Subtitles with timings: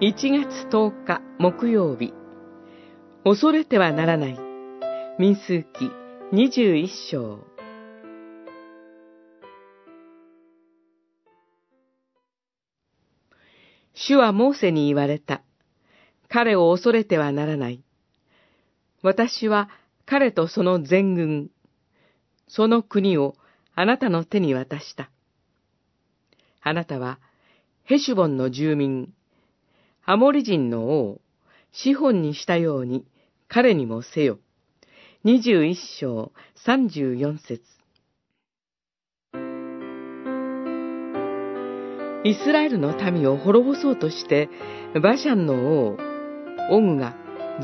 [0.00, 2.14] 1月10日木曜日
[3.24, 4.38] 恐れてはならない
[5.18, 5.90] 民数記
[6.32, 7.44] 21章
[13.92, 15.42] 主はモーセに言われた。
[16.28, 17.82] 彼を恐れてはならない。
[19.02, 19.68] 私は
[20.06, 21.50] 彼とその全軍、
[22.46, 23.34] その国を
[23.74, 25.10] あなたの手に渡した。
[26.62, 27.18] あなたは
[27.82, 29.12] ヘシュボンの住民、
[30.10, 31.20] アモリ人の王、
[31.70, 33.04] シホンにしたように
[33.46, 34.38] 彼にもせよ。
[35.22, 36.32] 二十一章
[36.64, 37.60] 三十四節
[42.24, 44.48] イスラエルの民を滅ぼそうとして、
[45.02, 45.98] バシャンの王、
[46.70, 47.14] オグが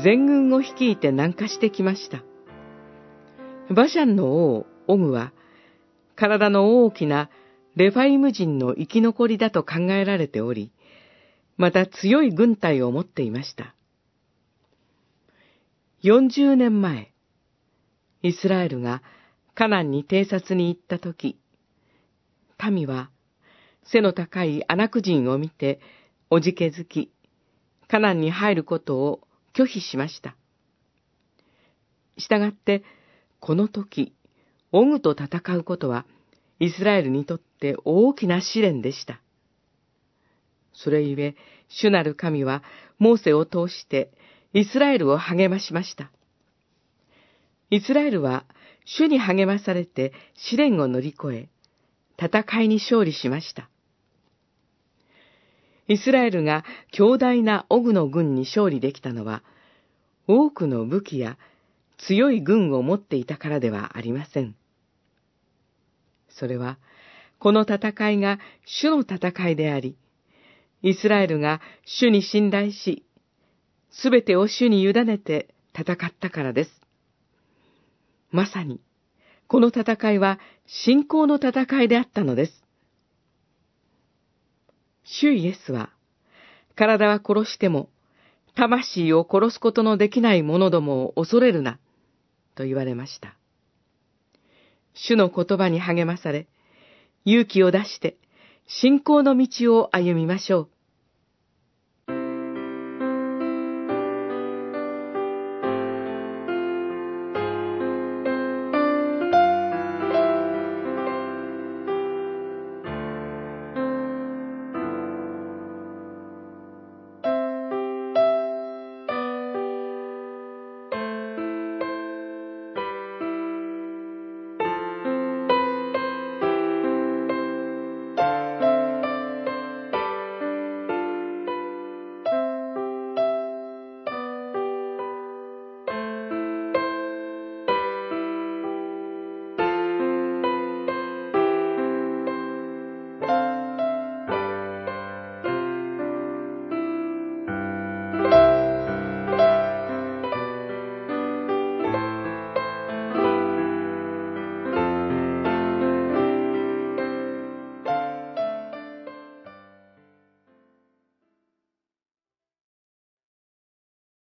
[0.03, 2.23] 全軍を率いて南下してきました。
[3.73, 5.33] バシャンの王、オグは、
[6.15, 7.31] 体の大きな
[7.75, 10.71] レファイム人の生き残りだと考えられており、
[11.57, 13.75] また強い軍隊を持っていました。
[16.03, 17.13] 40年前、
[18.21, 19.01] イスラエルが
[19.53, 21.39] カナンに偵察に行ったとき、
[22.71, 23.09] 民は
[23.85, 25.79] 背の高いアナク人を見て、
[26.29, 27.11] おじけづき、
[27.87, 29.21] カナンに入ることを
[29.53, 30.35] 拒否しました。
[32.17, 32.83] したがって、
[33.39, 34.13] この時、
[34.71, 36.05] オグと戦うことは、
[36.59, 39.21] イスラエルにとって大きな試練でした。
[40.75, 41.35] それゆえ、
[41.69, 42.63] 主なる神は、
[42.99, 44.11] モーセを通して、
[44.53, 46.11] イスラエルを励ましました。
[47.69, 48.45] イスラエルは、
[48.85, 51.49] 主に励まされて試練を乗り越え、
[52.23, 53.69] 戦いに勝利しました。
[55.87, 59.43] イスラエルが強大なオグの軍に勝利できたのは、
[60.27, 61.37] 多くの武器や
[61.97, 64.55] 強い軍を持っていたからではありません。
[66.29, 66.77] それは、
[67.39, 69.95] この戦いが主の戦いであり、
[70.81, 73.05] イスラエルが主に信頼し、
[73.91, 76.81] すべてを主に委ねて戦ったからです。
[78.31, 78.81] まさに、
[79.47, 82.63] この戦いは信仰の戦いであったのです。
[85.03, 85.91] 主イエスは、
[86.75, 87.89] 体は殺しても、
[88.55, 91.79] 魂を殺すことのできない者どもを恐れるな、
[92.55, 93.35] と言われました。
[94.93, 96.47] 主の言葉に励まされ、
[97.25, 98.17] 勇気を出して、
[98.67, 100.69] 信仰の道を歩みましょう。